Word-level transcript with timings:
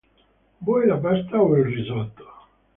Vuoi 0.69 0.87
la 0.87 0.97
pasta 1.05 1.39
o 1.45 1.53
il 1.61 1.65
risotto? 1.77 2.29